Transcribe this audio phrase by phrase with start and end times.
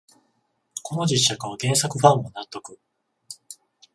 [0.81, 2.79] この実写化は原作ファンも納得